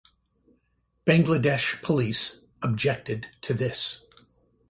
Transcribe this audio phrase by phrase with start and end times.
[1.05, 4.03] Bangladesh Police objected to this.